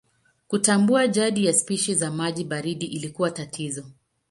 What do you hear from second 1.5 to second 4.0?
spishi za maji baridi ilikuwa tatizo.